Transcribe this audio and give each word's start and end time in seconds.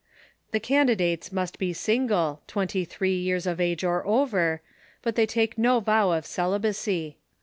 The 0.49 0.59
candidates 0.59 1.31
must 1.31 1.59
be 1.59 1.73
single, 1.73 2.41
twenty 2.47 2.85
three 2.85 3.15
years 3.15 3.45
of 3.45 3.61
age 3.61 3.83
or 3.83 4.03
over, 4.07 4.63
but 5.03 5.13
they 5.13 5.27
take 5.27 5.59
no 5.59 5.79
vow 5.79 6.09
of 6.13 6.25
celibacy. 6.25 7.19